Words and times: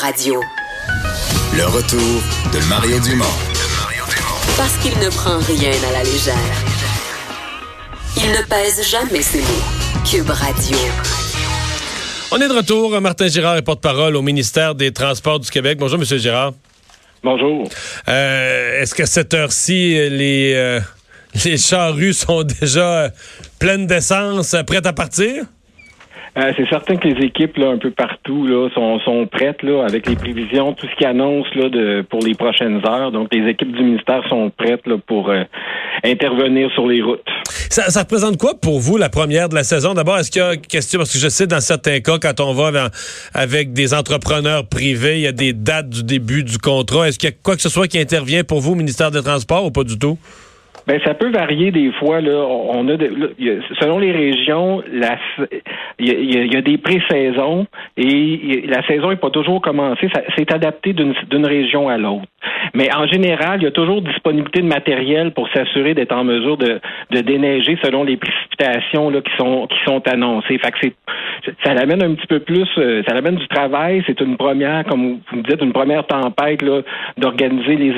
Radio. 0.00 0.40
Le 1.54 1.64
retour 1.66 2.22
de 2.54 2.68
Mario 2.70 2.98
Dumont. 3.00 3.24
Parce 4.56 4.76
qu'il 4.78 4.98
ne 4.98 5.10
prend 5.10 5.38
rien 5.38 5.72
à 5.88 5.92
la 5.92 6.02
légère. 6.02 6.34
Il 8.16 8.30
ne 8.30 8.42
pèse 8.48 8.88
jamais 8.88 9.20
ses 9.20 9.40
mots. 9.40 9.46
Cube 10.10 10.30
Radio. 10.30 10.76
On 12.32 12.40
est 12.40 12.48
de 12.48 12.54
retour. 12.54 12.98
Martin 13.02 13.28
Girard 13.28 13.56
est 13.58 13.62
porte-parole 13.62 14.16
au 14.16 14.22
ministère 14.22 14.74
des 14.74 14.90
Transports 14.90 15.40
du 15.40 15.50
Québec. 15.50 15.76
Bonjour, 15.78 15.98
Monsieur 15.98 16.16
Girard. 16.18 16.52
Bonjour. 17.22 17.68
Euh, 18.08 18.80
Est-ce 18.80 18.94
qu'à 18.94 19.06
cette 19.06 19.34
heure-ci, 19.34 19.96
les, 20.08 20.54
euh, 20.54 20.80
les 21.44 21.58
charrues 21.58 22.14
sont 22.14 22.42
déjà 22.42 23.10
pleines 23.58 23.86
d'essence, 23.86 24.56
prêtes 24.66 24.86
à 24.86 24.94
partir? 24.94 25.44
Euh, 26.38 26.52
c'est 26.56 26.68
certain 26.68 26.96
que 26.96 27.08
les 27.08 27.24
équipes 27.24 27.56
là, 27.56 27.70
un 27.70 27.78
peu 27.78 27.90
partout 27.90 28.46
là, 28.46 28.68
sont, 28.74 29.00
sont 29.00 29.26
prêtes 29.26 29.62
là, 29.62 29.84
avec 29.84 30.08
les 30.08 30.16
prévisions, 30.16 30.72
tout 30.74 30.86
ce 30.86 30.96
qui 30.96 31.04
annonce 31.04 31.46
là, 31.54 32.02
pour 32.08 32.20
les 32.20 32.34
prochaines 32.34 32.80
heures. 32.86 33.10
Donc 33.10 33.28
les 33.32 33.48
équipes 33.48 33.72
du 33.76 33.82
ministère 33.82 34.22
sont 34.28 34.50
prêtes 34.50 34.86
là, 34.86 34.96
pour 35.06 35.30
euh, 35.30 35.42
intervenir 36.04 36.70
sur 36.72 36.86
les 36.86 37.02
routes. 37.02 37.26
Ça, 37.68 37.90
ça 37.90 38.00
représente 38.00 38.36
quoi 38.36 38.54
pour 38.54 38.80
vous 38.80 38.96
la 38.96 39.08
première 39.08 39.48
de 39.48 39.54
la 39.54 39.64
saison? 39.64 39.94
D'abord, 39.94 40.18
est-ce 40.18 40.30
qu'il 40.30 40.42
y 40.42 40.44
a 40.44 40.56
question, 40.56 40.98
parce 40.98 41.12
que 41.12 41.18
je 41.18 41.28
sais 41.28 41.46
dans 41.46 41.60
certains 41.60 42.00
cas, 42.00 42.18
quand 42.18 42.40
on 42.40 42.52
va 42.52 42.90
avec 43.34 43.72
des 43.72 43.94
entrepreneurs 43.94 44.66
privés, 44.66 45.16
il 45.16 45.22
y 45.22 45.26
a 45.26 45.32
des 45.32 45.52
dates 45.52 45.88
du 45.88 46.04
début 46.04 46.44
du 46.44 46.58
contrat. 46.58 47.08
Est-ce 47.08 47.18
qu'il 47.18 47.30
y 47.30 47.32
a 47.32 47.36
quoi 47.42 47.56
que 47.56 47.62
ce 47.62 47.68
soit 47.68 47.88
qui 47.88 47.98
intervient 47.98 48.44
pour 48.44 48.60
vous, 48.60 48.72
au 48.72 48.76
ministère 48.76 49.10
des 49.10 49.22
Transports, 49.22 49.64
ou 49.64 49.70
pas 49.70 49.84
du 49.84 49.98
tout? 49.98 50.18
Ben 50.86 51.00
ça 51.04 51.14
peut 51.14 51.30
varier 51.30 51.70
des 51.70 51.92
fois 51.92 52.20
là. 52.20 52.44
On 52.46 52.88
a, 52.88 52.96
de- 52.96 53.30
selon 53.80 53.98
les 53.98 54.12
régions, 54.12 54.82
il 55.98 56.50
y 56.50 56.56
a, 56.56 56.62
des 56.62 56.78
pré-saisons 56.78 57.66
et 57.96 58.64
la 58.66 58.84
saison 58.86 59.10
n'est 59.10 59.16
pas 59.16 59.30
toujours 59.30 59.60
commencée. 59.60 60.08
C'est 60.36 60.52
adapté 60.52 60.92
d'une 60.92 61.46
région 61.46 61.88
à 61.88 61.98
l'autre. 61.98 62.24
Mais 62.74 62.88
en 62.94 63.06
général, 63.06 63.60
il 63.60 63.64
y 63.64 63.66
a 63.66 63.70
toujours 63.70 64.02
disponibilité 64.02 64.60
de 64.60 64.66
matériel 64.66 65.32
pour 65.32 65.48
s'assurer 65.50 65.94
d'être 65.94 66.12
en 66.12 66.24
mesure 66.24 66.56
de, 66.56 66.80
de 67.10 67.20
déneiger 67.20 67.78
selon 67.82 68.04
les 68.04 68.16
précipitations 68.16 69.10
là, 69.10 69.20
qui 69.20 69.32
sont 69.36 69.66
qui 69.66 69.78
sont 69.84 70.06
annoncées. 70.08 70.58
Fait 70.58 70.70
que 70.72 70.86
ça 71.64 71.74
l'amène 71.74 72.02
un 72.02 72.14
petit 72.14 72.26
peu 72.26 72.40
plus, 72.40 72.68
euh, 72.78 73.02
ça 73.06 73.14
l'amène 73.14 73.36
du 73.36 73.48
travail. 73.48 74.02
C'est 74.06 74.20
une 74.20 74.36
première, 74.36 74.84
comme 74.84 75.20
vous 75.30 75.36
me 75.36 75.42
dites, 75.42 75.60
une 75.62 75.72
première 75.72 76.06
tempête 76.06 76.62
là, 76.62 76.82
d'organiser 77.18 77.76
les, 77.76 77.90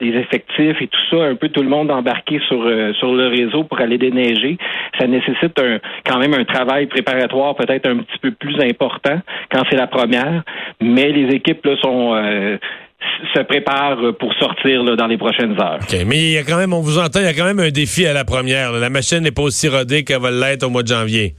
effectifs 0.00 0.80
et 0.80 0.86
tout 0.86 1.00
ça, 1.10 1.24
un 1.24 1.34
peu 1.34 1.48
tout 1.48 1.62
le 1.62 1.68
monde 1.68 1.90
embarqué 1.90 2.40
sur 2.48 2.62
euh, 2.62 2.92
sur 2.94 3.14
le 3.14 3.28
réseau 3.28 3.64
pour 3.64 3.80
aller 3.80 3.98
déneiger. 3.98 4.58
Ça 4.98 5.06
nécessite 5.06 5.60
quand 6.06 6.18
même 6.18 6.34
un 6.34 6.44
travail 6.44 6.86
préparatoire 6.86 7.54
peut-être 7.56 7.88
un 7.88 7.98
petit 7.98 8.18
peu 8.20 8.30
plus 8.32 8.60
important 8.60 9.20
quand 9.50 9.62
c'est 9.70 9.76
la 9.76 9.86
première, 9.86 10.42
mais 10.80 11.10
les 11.10 11.34
équipes 11.34 11.64
là 11.64 11.76
sont 11.82 12.14
euh, 12.14 12.56
se 13.34 13.42
préparent 13.42 14.14
pour 14.18 14.32
sortir 14.34 14.82
là, 14.82 14.96
dans 14.96 15.06
les 15.06 15.18
prochaines 15.18 15.60
heures. 15.60 15.78
OK. 15.82 15.96
Mais 16.06 16.16
il 16.16 16.32
y 16.32 16.38
a 16.38 16.42
quand 16.42 16.56
même, 16.56 16.72
on 16.72 16.80
vous 16.80 16.98
entend, 16.98 17.20
il 17.20 17.26
y 17.26 17.28
a 17.28 17.34
quand 17.34 17.44
même 17.44 17.60
un 17.60 17.70
défi 17.70 18.06
à 18.06 18.12
la 18.12 18.24
première. 18.24 18.72
là. 18.72 18.78
La 18.78 18.90
machine 18.90 19.20
n'est 19.20 19.30
pas 19.30 19.42
aussi 19.42 19.68
rodée 19.68 20.04
qu'elle 20.04 20.20
va 20.20 20.30
l'être 20.30 20.64
au 20.64 20.70
mois 20.70 20.82
de 20.82 20.88
janvier. 20.88 21.34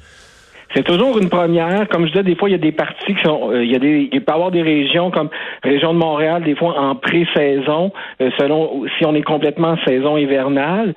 C'est 0.74 0.84
toujours 0.84 1.18
une 1.18 1.30
première. 1.30 1.88
Comme 1.90 2.06
je 2.06 2.12
disais, 2.12 2.24
des 2.24 2.36
fois, 2.36 2.50
il 2.50 2.54
y 2.54 2.56
a 2.56 2.60
des 2.60 2.72
parties 2.72 3.16
qui 3.16 3.24
sont. 3.24 3.52
euh, 3.52 3.64
il 3.64 3.72
y 3.72 3.76
a 3.76 3.80
des. 3.80 4.10
Il 4.12 4.22
peut 4.24 4.32
y 4.32 4.36
avoir 4.36 4.52
des 4.52 4.62
régions 4.62 5.12
comme 5.12 5.30
région 5.64 5.94
de 5.94 6.00
Montréal, 6.00 6.44
des 6.44 6.56
fois 6.56 6.80
en 6.80 6.96
pré-saison, 6.96 7.92
euh, 8.22 8.32
selon 8.38 8.84
si 8.98 9.06
on 9.06 9.14
est 9.16 9.22
complètement 9.24 9.70
en 9.70 9.78
saison 9.86 10.18
hivernale. 10.18 10.94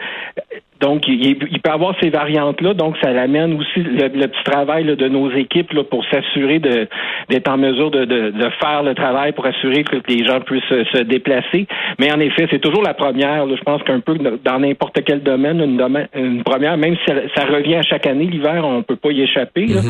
Donc, 0.81 1.09
il, 1.09 1.37
il 1.51 1.61
peut 1.61 1.71
avoir 1.71 1.95
ces 2.01 2.09
variantes-là. 2.11 2.75
Donc, 2.75 2.97
ça 3.03 3.11
l'amène 3.13 3.55
aussi 3.55 3.81
le, 3.81 4.09
le 4.09 4.29
petit 4.29 4.45
travail 4.45 4.85
là, 4.85 4.95
de 4.95 5.09
nos 5.09 5.31
équipes 5.33 5.73
là, 5.73 5.83
pour 5.83 6.05
s'assurer 6.11 6.61
d'être 6.61 7.49
en 7.49 7.57
mesure 7.59 7.91
de, 7.91 8.05
de, 8.05 8.31
de 8.31 8.49
faire 8.61 8.83
le 8.85 8.95
travail 8.95 9.33
pour 9.33 9.45
assurer 9.47 9.83
que 9.83 9.97
les 10.09 10.25
gens 10.25 10.41
puissent 10.41 10.63
se, 10.69 11.03
déplacer. 11.03 11.67
Mais 11.99 12.13
en 12.13 12.21
effet, 12.21 12.47
c'est 12.51 12.61
toujours 12.61 12.83
la 12.83 12.95
première. 12.95 13.45
là. 13.47 13.55
je 13.57 13.63
pense 13.63 13.83
qu'un 13.83 14.01
peu 14.01 14.15
dans 14.45 14.59
n'importe 14.61 15.01
quel 15.05 15.23
domaine, 15.23 15.61
une, 15.61 15.77
domaine- 15.77 16.09
une 16.15 16.45
première, 16.45 16.77
même 16.77 16.95
si 16.97 17.03
ça, 17.07 17.15
ça 17.35 17.45
revient 17.47 17.77
à 17.77 17.83
chaque 17.83 18.07
année, 18.07 18.27
l'hiver, 18.27 18.65
on 18.65 18.83
peut 18.83 18.97
pas 18.97 19.11
y 19.11 19.23
échapper. 19.23 19.67
là. 19.67 19.81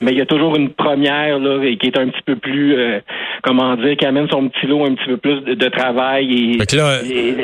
Mais 0.00 0.12
il 0.12 0.18
y 0.18 0.20
a 0.20 0.26
toujours 0.26 0.56
une 0.56 0.70
première 0.70 1.38
là, 1.38 1.62
et 1.64 1.76
qui 1.78 1.86
est 1.86 1.98
un 1.98 2.08
petit 2.08 2.22
peu 2.26 2.36
plus, 2.36 2.74
euh, 2.76 2.98
comment 3.42 3.76
dire, 3.76 3.96
qui 3.96 4.04
amène 4.04 4.28
son 4.28 4.48
petit 4.48 4.66
lot 4.66 4.84
un 4.84 4.94
petit 4.94 5.06
peu 5.06 5.16
plus 5.16 5.40
de, 5.40 5.54
de 5.54 5.68
travail. 5.68 6.56
Et, 6.56 6.76
là, 6.76 6.98
et- 7.02 7.34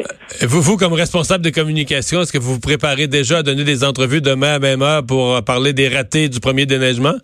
euh, 0.42 0.46
vous, 0.48 0.60
vous, 0.60 0.76
comme 0.76 0.92
responsable 0.92 1.44
de 1.44 1.50
communication, 1.50 2.20
est-ce 2.20 2.32
que 2.32 2.38
vous 2.38 2.54
vous 2.54 2.60
préparez 2.60 2.89
déjà 3.08 3.38
à 3.38 3.42
donner 3.42 3.64
des 3.64 3.84
entrevues 3.84 4.20
demain 4.20 4.54
à 4.54 4.58
même 4.58 4.82
heure 4.82 5.04
pour 5.04 5.36
euh, 5.36 5.40
parler 5.40 5.72
des 5.72 5.88
ratés 5.88 6.28
du 6.28 6.40
premier 6.40 6.66
déneigement? 6.66 7.14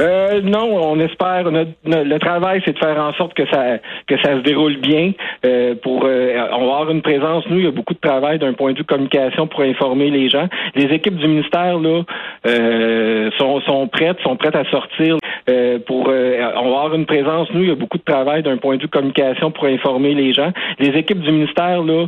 Euh, 0.00 0.40
non, 0.42 0.68
on 0.90 0.98
espère. 1.00 1.50
notre- 1.50 1.70
notre- 1.84 2.04
le 2.08 2.18
travail, 2.18 2.60
c'est 2.64 2.72
de 2.72 2.78
faire 2.78 2.98
en 3.00 3.12
sorte 3.14 3.34
que 3.34 3.46
ça 3.52 3.78
que 4.06 4.16
ça 4.22 4.34
se 4.36 4.40
déroule 4.40 4.76
bien. 4.76 5.12
Euh, 5.46 5.74
pour, 5.82 6.02
euh, 6.04 6.34
on 6.52 6.66
va 6.66 6.72
avoir 6.78 6.90
une 6.90 7.02
présence. 7.02 7.44
Nous, 7.48 7.58
il 7.58 7.64
y 7.64 7.68
a 7.68 7.70
beaucoup 7.70 7.94
de 7.94 8.00
travail 8.00 8.38
d'un 8.38 8.52
point 8.54 8.72
de 8.72 8.78
vue 8.78 8.84
communication 8.84 9.46
pour 9.46 9.60
informer 9.62 10.10
les 10.10 10.28
gens. 10.28 10.48
Les 10.74 10.86
équipes 10.94 11.16
du 11.16 11.26
ministère 11.28 11.78
là 11.78 12.02
euh, 12.46 13.30
sont, 13.38 13.60
sont 13.62 13.86
prêtes, 13.88 14.18
sont 14.22 14.36
prêtes 14.36 14.56
à 14.56 14.64
sortir. 14.70 15.16
Euh, 15.48 15.78
pour, 15.86 16.08
euh, 16.08 16.38
on 16.56 16.70
va 16.70 16.76
avoir 16.80 16.94
une 16.94 17.06
présence. 17.06 17.48
Nous, 17.52 17.62
il 17.62 17.68
y 17.68 17.72
a 17.72 17.76
beaucoup 17.76 17.98
de 17.98 18.04
travail 18.04 18.42
d'un 18.42 18.56
point 18.58 18.76
de 18.76 18.82
vue 18.82 18.88
communication 18.88 19.50
pour 19.50 19.64
informer 19.64 20.14
les 20.14 20.32
gens. 20.32 20.52
Les 20.78 20.90
équipes 20.98 21.20
du 21.20 21.30
ministère 21.32 21.82
là 21.82 22.06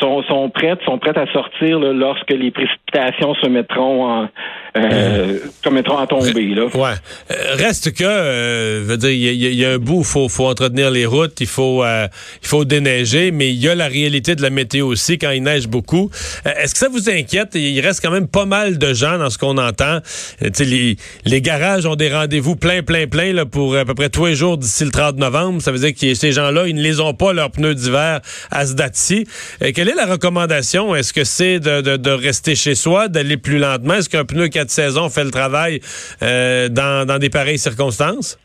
sont, 0.00 0.22
sont 0.24 0.48
prêtes, 0.50 0.80
sont 0.84 0.98
prêtes 0.98 1.18
à 1.18 1.26
sortir 1.32 1.78
là, 1.80 1.92
lorsque 1.92 2.30
les 2.30 2.50
précipitations 2.50 3.34
se 3.34 3.48
mettront 3.48 4.04
en 4.04 4.28
euh, 4.76 5.38
se 5.64 5.68
mettront 5.70 5.98
à 5.98 6.06
tomber. 6.06 6.46
Là. 6.54 6.66
Ouais. 6.74 6.94
Euh, 7.30 7.34
reste 7.54 7.92
que, 7.92 8.04
euh, 8.04 8.82
veut 8.84 8.96
dire, 8.96 9.10
il 9.10 9.32
y, 9.34 9.54
y 9.56 9.64
a 9.64 9.72
un 9.72 9.78
bout, 9.78 10.00
il 10.00 10.04
faut, 10.04 10.28
faut 10.28 10.46
entretenir 10.46 10.90
les 10.90 11.06
routes, 11.06 11.40
il 11.40 11.46
faut, 11.46 11.84
euh, 11.84 12.06
il 12.42 12.48
faut 12.48 12.64
déneiger, 12.64 13.30
mais 13.30 13.50
il 13.50 13.56
y 13.56 13.68
a 13.68 13.74
la 13.74 13.88
réalité 13.88 14.34
de 14.34 14.42
la 14.42 14.50
météo 14.50 14.86
aussi 14.86 15.18
quand 15.18 15.30
il 15.30 15.42
neige 15.42 15.68
beaucoup. 15.68 16.10
Euh, 16.46 16.50
Est-ce 16.58 16.74
que 16.74 16.78
ça 16.78 16.88
vous 16.88 17.08
inquiète? 17.10 17.50
Il 17.54 17.80
reste 17.80 18.00
quand 18.02 18.10
même 18.10 18.28
pas 18.28 18.44
mal 18.46 18.78
de 18.78 18.94
gens 18.94 19.18
dans 19.18 19.30
ce 19.30 19.38
qu'on 19.38 19.58
entend. 19.58 20.00
Tu 20.42 20.50
sais, 20.52 20.64
les, 20.64 20.96
les 21.24 21.40
garages 21.40 21.86
ont 21.86 21.96
des 21.96 22.12
rendez-vous 22.12 22.56
plein, 22.56 22.82
plein, 22.82 23.06
plein 23.06 23.32
là, 23.32 23.46
pour 23.46 23.76
à 23.76 23.84
peu 23.84 23.94
près 23.94 24.08
tous 24.08 24.26
les 24.26 24.34
jours 24.34 24.58
d'ici 24.58 24.84
le 24.84 24.90
30 24.90 25.16
novembre. 25.16 25.62
Ça 25.62 25.72
veut 25.72 25.78
dire 25.78 25.94
que 25.94 26.14
ces 26.14 26.32
gens-là, 26.32 26.66
ils 26.66 26.74
ne 26.74 26.82
les 26.82 27.00
ont 27.00 27.14
pas, 27.14 27.32
leurs 27.32 27.50
pneus 27.50 27.74
d'hiver, 27.74 28.20
à 28.50 28.66
ce 28.66 28.74
date-ci. 28.74 29.26
Quelle 29.74 29.88
est 29.88 29.94
la 29.94 30.06
recommandation? 30.06 30.94
Est-ce 30.94 31.12
que 31.12 31.24
c'est 31.24 31.60
de, 31.60 31.80
de, 31.80 31.96
de 31.96 32.10
rester 32.10 32.54
chez 32.54 32.74
soi, 32.74 33.08
d'aller 33.08 33.36
plus 33.36 33.58
lentement? 33.58 33.94
Est-ce 33.94 34.08
qu'un 34.08 34.24
pneu 34.24 34.48
4 34.48 34.65
saisons 34.70 35.08
fait 35.08 35.24
le 35.24 35.30
travail 35.30 35.80
euh, 36.22 36.68
dans, 36.68 37.06
dans 37.06 37.18
des 37.18 37.30
pareilles 37.30 37.58
circonstances? 37.58 38.38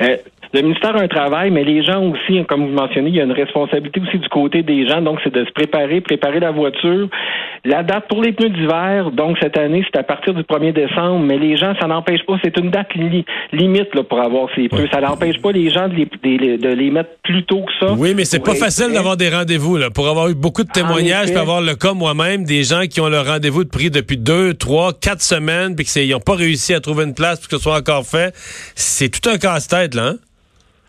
Euh, 0.00 0.16
le 0.56 0.62
ministère 0.68 0.96
a 0.96 1.00
un 1.00 1.08
travail, 1.08 1.50
mais 1.50 1.64
les 1.64 1.82
gens 1.82 2.02
aussi, 2.02 2.44
comme 2.48 2.66
vous 2.66 2.72
mentionnez, 2.72 3.10
il 3.10 3.16
y 3.16 3.20
a 3.20 3.24
une 3.24 3.32
responsabilité 3.32 4.00
aussi 4.00 4.18
du 4.18 4.28
côté 4.28 4.62
des 4.62 4.86
gens. 4.88 5.00
Donc, 5.02 5.18
c'est 5.24 5.32
de 5.32 5.44
se 5.44 5.50
préparer, 5.52 6.00
préparer 6.00 6.40
la 6.40 6.50
voiture. 6.50 7.08
La 7.64 7.82
date 7.82 8.06
pour 8.08 8.22
les 8.22 8.32
pneus 8.32 8.50
d'hiver, 8.50 9.10
donc 9.10 9.36
cette 9.42 9.58
année, 9.58 9.84
c'est 9.86 9.98
à 9.98 10.04
partir 10.04 10.34
du 10.34 10.42
1er 10.42 10.72
décembre, 10.72 11.18
mais 11.24 11.36
les 11.38 11.56
gens, 11.56 11.74
ça 11.80 11.86
n'empêche 11.88 12.24
pas, 12.26 12.34
c'est 12.44 12.56
une 12.58 12.70
date 12.70 12.94
li- 12.94 13.24
limite 13.52 13.94
là, 13.94 14.02
pour 14.04 14.20
avoir 14.20 14.48
ces 14.54 14.68
pneus. 14.68 14.88
Ça 14.92 15.00
n'empêche 15.00 15.40
pas 15.42 15.50
les 15.52 15.70
gens 15.70 15.88
de 15.88 15.94
les, 15.94 16.04
de 16.04 16.42
les- 16.44 16.58
de 16.58 16.68
les 16.68 16.90
mettre 16.90 17.10
plus 17.24 17.42
tôt 17.44 17.62
que 17.62 17.72
ça. 17.80 17.92
Oui, 17.94 18.14
mais 18.16 18.24
c'est 18.24 18.38
Pour 18.38 18.46
pas 18.46 18.52
être 18.52 18.58
facile 18.64 18.92
d'avoir 18.92 19.16
des 19.16 19.28
rendez-vous. 19.28 19.78
Pour 19.94 20.08
avoir 20.08 20.28
eu 20.28 20.34
beaucoup 20.34 20.62
de 20.62 20.70
témoignages, 20.70 21.26
puis 21.30 21.36
avoir 21.36 21.60
le 21.60 21.74
cas 21.74 21.92
moi-même, 21.92 22.44
des 22.44 22.62
gens 22.62 22.82
qui 22.88 23.00
ont 23.00 23.08
leur 23.08 23.26
rendez-vous 23.26 23.64
de 23.64 23.68
pris 23.68 23.90
depuis 23.90 24.16
deux, 24.16 24.54
trois, 24.54 24.92
quatre 24.92 25.22
semaines, 25.22 25.74
puis 25.74 25.84
qu'ils 25.86 26.10
n'ont 26.10 26.20
pas 26.20 26.34
réussi 26.36 26.72
à 26.72 26.80
trouver 26.80 27.04
une 27.04 27.14
place 27.14 27.40
pour 27.40 27.48
que 27.48 27.56
ce 27.56 27.62
soit 27.62 27.76
encore 27.76 28.04
fait. 28.06 28.32
C'est 28.76 29.08
tout 29.08 29.28
un 29.28 29.38
casse-tête, 29.38 29.94
là. 29.94 30.02
hein? 30.10 30.14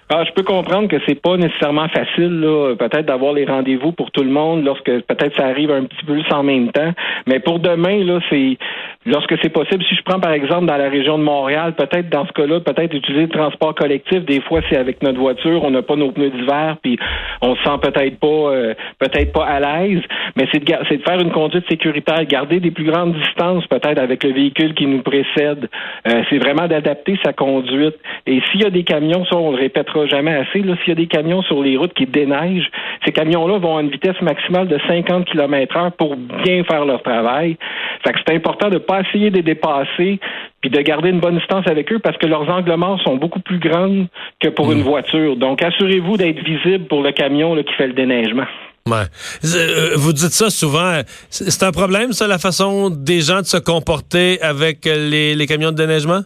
Ah, 0.09 0.23
je 0.23 0.31
peux 0.31 0.44
comprendre 0.44 0.88
que 0.88 0.95
c'est 1.06 1.22
pas 1.22 1.35
nécessairement 1.35 1.90
facile, 1.90 2.40
là, 2.40 2.75
peut-être 2.75 3.06
d'avoir 3.06 3.34
les 3.34 3.44
rendez-vous 3.44 3.91
pour 3.91 4.09
tout 4.12 4.23
le 4.23 4.29
monde 4.29 4.63
lorsque 4.63 4.85
peut-être 4.85 5.35
ça 5.35 5.47
arrive 5.47 5.69
un 5.69 5.84
petit 5.84 6.06
peu 6.06 6.13
plus 6.13 6.31
en 6.31 6.44
même 6.44 6.72
temps. 6.72 6.94
Mais 7.25 7.41
pour 7.41 7.59
demain, 7.59 8.06
là, 8.06 8.22
c'est 8.29 8.57
lorsque 9.06 9.35
c'est 9.41 9.50
possible. 9.50 9.84
Si 9.84 9.95
je 9.95 10.03
prends 10.03 10.22
par 10.22 10.31
exemple 10.31 10.66
dans 10.66 10.78
la 10.78 10.88
région 10.88 11.18
de 11.18 11.23
Montréal, 11.23 11.73
peut-être 11.75 12.09
dans 12.09 12.25
ce 12.25 12.31
cas-là, 12.31 12.62
peut-être 12.62 12.94
utiliser 12.94 13.23
le 13.23 13.29
transport 13.29 13.75
collectif. 13.75 14.23
Des 14.23 14.40
fois, 14.40 14.62
c'est 14.69 14.78
avec 14.78 15.03
notre 15.03 15.19
voiture, 15.19 15.66
on 15.66 15.72
n'a 15.72 15.81
pas 15.81 15.98
nos 15.98 16.12
pneus 16.12 16.30
d'hiver, 16.30 16.77
puis 16.81 16.98
on 17.42 17.57
se 17.57 17.63
sent 17.63 17.77
peut-être 17.81 18.18
pas, 18.18 18.27
euh, 18.27 18.74
peut-être 19.00 19.33
pas 19.33 19.45
à 19.45 19.60
l'aise. 19.60 20.01
Mais 20.38 20.48
c'est 20.53 20.63
de, 20.63 20.74
c'est 20.88 20.98
de 20.98 21.03
faire 21.03 21.19
une 21.19 21.31
conduite 21.31 21.68
sécuritaire, 21.68 22.24
garder 22.24 22.62
des 22.62 22.71
plus 22.71 22.86
grandes 22.86 23.13
distances, 23.13 23.68
peut-être 23.68 24.00
avec 24.00 24.24
le 24.24 24.31
véhicule 24.31 24.74
qui 24.74 24.86
nous 24.86 25.01
précède. 25.01 25.69
Euh, 26.07 26.24
c'est 26.30 26.38
vraiment 26.38 26.68
d'adapter 26.68 27.19
sa 27.25 27.33
conduite. 27.33 27.95
Et 28.25 28.39
s'il 28.50 28.62
y 28.62 28.65
a 28.65 28.69
des 28.69 28.83
camions, 28.83 29.25
ça 29.25 29.36
on 29.36 29.51
le 29.51 29.57
répétera 29.57 29.96
jamais 30.05 30.35
assez. 30.35 30.59
Là, 30.59 30.75
s'il 30.79 30.89
y 30.89 30.91
a 30.91 30.95
des 30.95 31.07
camions 31.07 31.41
sur 31.41 31.63
les 31.63 31.77
routes 31.77 31.94
qui 31.94 32.05
déneigent, 32.05 32.69
ces 33.05 33.11
camions-là 33.11 33.57
vont 33.57 33.77
à 33.77 33.81
une 33.81 33.89
vitesse 33.89 34.21
maximale 34.21 34.67
de 34.67 34.77
50 34.88 35.25
km 35.25 35.77
heure 35.77 35.91
pour 35.94 36.15
bien 36.15 36.63
faire 36.63 36.85
leur 36.85 37.01
travail. 37.01 37.57
Fait 38.05 38.13
que 38.13 38.19
c'est 38.25 38.35
important 38.35 38.69
de 38.69 38.75
ne 38.75 38.79
pas 38.79 39.01
essayer 39.01 39.29
de 39.29 39.38
les 39.38 39.44
dépasser 39.44 40.19
puis 40.61 40.69
de 40.69 40.81
garder 40.81 41.09
une 41.09 41.19
bonne 41.19 41.38
distance 41.38 41.65
avec 41.67 41.91
eux 41.91 41.99
parce 41.99 42.17
que 42.17 42.27
leurs 42.27 42.49
angles 42.49 42.75
morts 42.75 43.01
sont 43.01 43.15
beaucoup 43.15 43.39
plus 43.39 43.59
grands 43.59 44.05
que 44.39 44.49
pour 44.49 44.71
une 44.71 44.81
voiture. 44.81 45.35
Donc, 45.35 45.61
assurez-vous 45.63 46.17
d'être 46.17 46.43
visible 46.43 46.85
pour 46.85 47.01
le 47.01 47.11
camion 47.11 47.55
là, 47.55 47.63
qui 47.63 47.73
fait 47.73 47.88
le 47.88 47.93
déneigement. 47.93 48.45
Ouais. 48.88 49.05
Euh, 49.43 49.91
Vous 49.95 50.13
dites 50.13 50.31
ça 50.31 50.50
souvent. 50.50 51.01
C'est 51.29 51.63
un 51.63 51.71
problème, 51.71 52.13
ça, 52.13 52.27
la 52.27 52.38
façon 52.38 52.89
des 52.89 53.21
gens 53.21 53.41
de 53.41 53.45
se 53.45 53.57
comporter 53.57 54.41
avec 54.41 54.88
euh, 54.88 55.09
les, 55.09 55.35
les 55.35 55.45
camions 55.45 55.71
de 55.71 55.75
déneigement? 55.75 56.21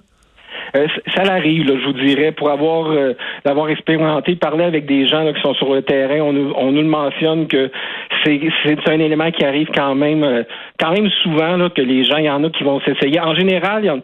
Euh, 0.75 0.87
ça 1.15 1.23
arrive, 1.23 1.67
là, 1.67 1.75
je 1.79 1.85
vous 1.85 2.05
dirais, 2.05 2.31
pour 2.31 2.49
avoir 2.49 2.91
euh, 2.91 3.13
d'avoir 3.45 3.69
expérimenté, 3.69 4.35
parler 4.35 4.63
avec 4.63 4.85
des 4.85 5.07
gens 5.07 5.23
là, 5.23 5.33
qui 5.33 5.41
sont 5.41 5.53
sur 5.55 5.73
le 5.73 5.81
terrain, 5.81 6.21
on 6.21 6.33
nous, 6.33 6.53
on 6.55 6.71
nous 6.71 6.81
le 6.81 6.87
mentionne 6.87 7.47
que 7.47 7.69
c'est 8.23 8.39
un 8.87 8.99
élément 8.99 9.31
qui 9.31 9.43
arrive 9.43 9.67
quand 9.73 9.95
même 9.95 10.23
euh, 10.23 10.43
quand 10.79 10.91
même 10.91 11.09
souvent 11.23 11.57
là, 11.57 11.69
que 11.69 11.81
les 11.81 12.03
gens, 12.03 12.17
il 12.17 12.25
y 12.25 12.29
en 12.29 12.43
a 12.43 12.49
qui 12.49 12.63
vont 12.63 12.79
s'essayer. 12.81 13.19
En 13.19 13.35
général, 13.35 13.83
il 13.83 13.87
y 13.87 13.89
en 13.89 14.01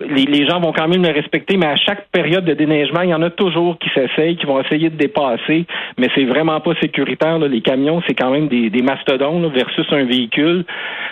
les, 0.00 0.46
gens 0.46 0.60
vont 0.60 0.72
quand 0.72 0.88
même 0.88 1.02
le 1.02 1.12
respecter, 1.12 1.56
mais 1.56 1.66
à 1.66 1.76
chaque 1.76 2.08
période 2.10 2.44
de 2.44 2.54
déneigement, 2.54 3.02
il 3.02 3.10
y 3.10 3.14
en 3.14 3.22
a 3.22 3.30
toujours 3.30 3.78
qui 3.78 3.88
s'essayent, 3.90 4.36
qui 4.36 4.46
vont 4.46 4.60
essayer 4.60 4.90
de 4.90 4.96
dépasser, 4.96 5.66
mais 5.98 6.08
c'est 6.14 6.24
vraiment 6.24 6.60
pas 6.60 6.72
sécuritaire. 6.80 7.38
Les 7.38 7.60
camions, 7.60 8.02
c'est 8.06 8.14
quand 8.14 8.30
même 8.30 8.48
des, 8.48 8.82
mastodontes 8.82 9.52
versus 9.52 9.86
un 9.90 10.04
véhicule. 10.04 10.64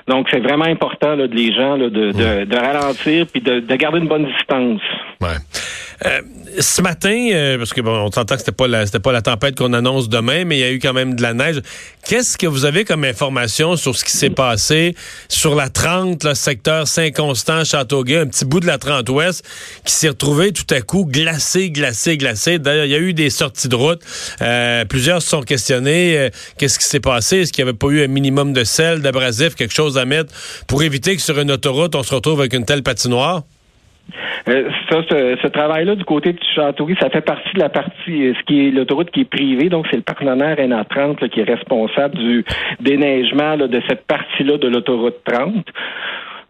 Donc, 0.09 0.29
c'est 0.31 0.41
vraiment 0.41 0.67
important 0.67 1.15
là, 1.15 1.27
de 1.27 1.35
les 1.35 1.55
gens 1.55 1.79
de, 1.79 1.89
de, 1.89 2.57
ralentir 2.57 3.27
puis 3.33 3.41
de, 3.41 3.61
de 3.61 3.77
garder 3.77 3.99
une 3.99 4.09
bonne 4.09 4.27
distance. 4.27 4.81
Ouais. 5.21 5.39
Euh, 6.05 6.21
ce 6.59 6.83
matin, 6.83 7.29
euh, 7.33 7.59
parce 7.59 7.73
que 7.73 7.81
bon, 7.81 7.93
on 7.93 8.11
s'entend 8.11 8.35
que 8.35 8.41
c'était 8.41 8.53
pas 8.53 8.67
la 8.67 8.87
c'était 8.87 8.99
pas 8.99 9.13
la 9.13 9.23
tempête 9.23 9.57
qu'on 9.57 9.73
annonce 9.73 10.09
demain, 10.09 10.45
mais 10.45 10.57
il 10.57 10.61
y 10.61 10.65
a 10.65 10.73
eu 10.73 10.79
quand 10.81 10.93
même 10.93 11.15
de 11.15 11.23
la 11.23 11.33
neige. 11.33 11.61
Qu'est-ce 12.07 12.37
que 12.37 12.47
vous 12.47 12.65
avez 12.65 12.85
comme 12.85 13.05
information 13.05 13.77
sur 13.77 13.95
ce 13.95 14.05
qui 14.05 14.11
s'est 14.11 14.31
passé 14.31 14.97
sur 15.29 15.55
la 15.55 15.69
30, 15.69 16.25
le 16.25 16.35
secteur 16.35 16.89
Saint-Constant, 16.89 17.65
Châteauguay, 17.65 18.19
un 18.19 18.27
petit 18.27 18.45
bout 18.45 18.61
de 18.61 18.67
la 18.67 18.72
30 18.79 19.09
Ouest 19.11 19.45
qui 19.85 19.93
s'est 19.93 20.09
retrouvé 20.09 20.53
tout 20.53 20.73
à 20.75 20.81
coup 20.81 21.05
glacé, 21.05 21.71
glacé, 21.71 22.17
glacé. 22.17 22.59
D'ailleurs, 22.59 22.87
il 22.87 22.91
y 22.91 22.95
a 22.95 23.01
eu 23.01 23.15
des 23.15 23.31
sorties 23.31 23.69
de 23.69 23.77
route. 23.77 24.01
Euh, 24.41 24.85
plusieurs 24.85 25.23
se 25.23 25.29
sont 25.29 25.43
questionnés. 25.43 26.31
Qu'est-ce 26.59 26.79
qui 26.79 26.85
s'est 26.85 27.01
passé? 27.01 27.41
Est-ce 27.41 27.53
qu'il 27.53 27.65
n'y 27.65 27.71
avait 27.71 27.79
pas 27.79 27.89
eu 27.89 28.05
un 28.05 28.09
minimum 28.09 28.53
de 28.53 28.65
sel, 28.65 29.01
d'abrasif, 29.01 29.55
quelque 29.55 29.75
chose 29.75 29.99
à 29.99 30.05
mettre 30.05 30.33
pour 30.67 30.83
éviter 30.83 31.17
que 31.17 31.23
sur 31.23 31.39
une 31.41 31.51
autoroute 31.51 31.95
on 31.95 32.03
se 32.03 32.15
retrouve 32.15 32.41
avec 32.41 32.55
une 32.55 32.65
telle 32.65 32.83
patinoire? 32.83 33.43
Euh, 34.49 34.69
ça, 34.91 35.03
ce, 35.09 35.47
travail-là 35.47 35.95
du 35.95 36.05
côté 36.05 36.33
de 36.33 36.39
Châteauguay, 36.55 36.97
ça 37.01 37.11
fait 37.11 37.21
partie 37.21 37.53
de 37.55 37.61
la 37.61 37.69
partie, 37.69 38.27
euh, 38.27 38.35
ce 38.35 38.45
qui 38.45 38.67
est 38.67 38.71
l'autoroute 38.71 39.11
qui 39.11 39.21
est 39.21 39.31
privée, 39.31 39.69
donc 39.69 39.87
c'est 39.91 39.97
le 39.97 40.03
partenaire 40.03 40.57
NA30 40.57 41.29
qui 41.29 41.41
est 41.41 41.45
responsable 41.45 42.17
du 42.19 42.45
déneigement 42.81 43.57
de 43.57 43.83
cette 43.89 44.05
partie-là 44.07 44.59
de 44.59 44.69
l'autoroute 44.69 45.19
30. 45.25 45.65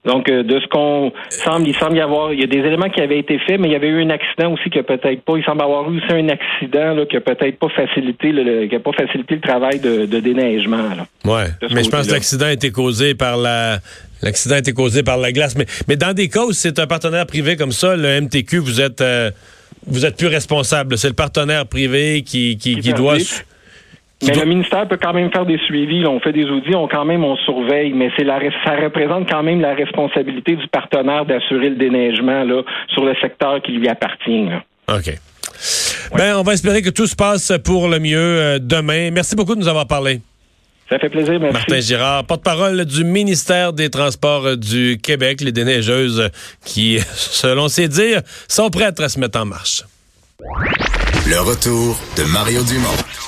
Donc, 0.04 0.28
euh, 0.28 0.42
de 0.42 0.58
ce 0.58 0.66
qu'on 0.66 1.12
semble, 1.30 1.68
il 1.68 1.76
semble 1.76 1.96
y 1.96 2.00
avoir, 2.00 2.32
il 2.32 2.40
y 2.40 2.42
a 2.42 2.48
des 2.48 2.58
éléments 2.58 2.88
qui 2.88 3.00
avaient 3.00 3.20
été 3.20 3.38
faits, 3.38 3.60
mais 3.60 3.68
il 3.68 3.72
y 3.72 3.76
avait 3.76 3.88
eu 3.88 4.02
un 4.02 4.10
accident 4.10 4.52
aussi 4.52 4.68
qui 4.68 4.80
a 4.80 4.82
peut-être 4.82 5.22
pas. 5.22 5.34
Il 5.36 5.44
semble 5.44 5.62
avoir 5.62 5.88
eu 5.92 5.98
aussi 5.98 6.12
un 6.12 6.28
accident 6.28 6.94
là, 6.94 7.06
qui 7.06 7.16
a 7.16 7.20
peut-être 7.20 7.56
pas 7.58 7.68
facilité 7.68 8.32
le, 8.32 8.66
qui 8.66 8.74
a 8.74 8.80
pas 8.80 8.92
facilité 8.92 9.36
le 9.36 9.40
travail 9.40 9.78
de, 9.78 10.06
déneigement. 10.06 10.76
Là, 10.76 11.06
ouais, 11.24 11.46
mais 11.72 11.84
je 11.84 11.90
pense 11.90 12.08
que 12.08 12.12
l'accident 12.12 12.46
a 12.46 12.52
été 12.52 12.72
causé 12.72 13.14
par 13.14 13.36
la 13.36 13.78
l'accident 14.22 14.56
a 14.56 14.58
été 14.58 14.72
causé 14.72 15.04
par 15.04 15.18
la 15.18 15.30
glace. 15.30 15.56
Mais, 15.56 15.66
mais 15.86 15.96
dans 15.96 16.12
des 16.12 16.28
cas 16.28 16.44
où 16.44 16.52
c'est 16.52 16.78
un 16.80 16.86
partenaire 16.86 17.26
privé 17.26 17.56
comme 17.56 17.72
ça, 17.72 17.96
le 17.96 18.20
MTQ, 18.22 18.58
vous 18.58 18.80
êtes 18.80 19.00
euh, 19.00 19.30
vous 19.86 20.04
êtes 20.04 20.16
plus 20.16 20.28
responsable. 20.28 20.98
C'est 20.98 21.08
le 21.08 21.14
partenaire 21.14 21.66
privé 21.66 22.22
qui, 22.22 22.56
qui, 22.56 22.76
qui 22.76 22.92
doit 22.92 23.18
mais 24.22 24.34
le 24.34 24.44
ministère 24.44 24.86
peut 24.88 24.98
quand 25.00 25.12
même 25.12 25.30
faire 25.32 25.46
des 25.46 25.58
suivis. 25.58 26.06
on 26.06 26.20
fait 26.20 26.32
des 26.32 26.44
audits, 26.44 26.74
on 26.74 26.88
quand 26.88 27.04
même 27.04 27.24
on 27.24 27.36
surveille, 27.36 27.92
mais 27.92 28.10
c'est 28.16 28.24
la 28.24 28.38
ça 28.64 28.76
représente 28.76 29.28
quand 29.30 29.42
même 29.42 29.60
la 29.60 29.74
responsabilité 29.74 30.56
du 30.56 30.66
partenaire 30.68 31.24
d'assurer 31.24 31.70
le 31.70 31.76
déneigement 31.76 32.44
là, 32.44 32.62
sur 32.88 33.04
le 33.04 33.14
secteur 33.20 33.60
qui 33.62 33.72
lui 33.72 33.88
appartient. 33.88 34.48
OK. 34.88 35.14
Ben, 36.16 36.36
on 36.36 36.42
va 36.42 36.52
espérer 36.52 36.82
que 36.82 36.90
tout 36.90 37.06
se 37.06 37.16
passe 37.16 37.52
pour 37.64 37.88
le 37.88 37.98
mieux 37.98 38.18
euh, 38.18 38.58
demain. 38.60 39.10
Merci 39.10 39.36
beaucoup 39.36 39.54
de 39.54 39.60
nous 39.60 39.68
avoir 39.68 39.86
parlé. 39.86 40.20
Ça 40.88 40.98
fait 40.98 41.08
plaisir, 41.08 41.40
merci. 41.40 41.54
Martin 41.54 41.80
Girard, 41.80 42.24
porte-parole 42.24 42.84
du 42.84 43.04
ministère 43.04 43.72
des 43.72 43.88
Transports 43.88 44.58
du 44.58 44.98
Québec, 45.02 45.40
les 45.40 45.52
déneigeuses 45.52 46.28
qui, 46.66 46.98
selon 47.14 47.68
ses 47.68 47.88
dires, 47.88 48.20
sont 48.46 48.68
prêtes 48.68 49.00
à 49.00 49.08
se 49.08 49.18
mettre 49.18 49.40
en 49.40 49.46
marche. 49.46 49.84
Le 51.26 51.40
retour 51.40 51.98
de 52.18 52.24
Mario 52.24 52.62
Dumont. 52.64 53.22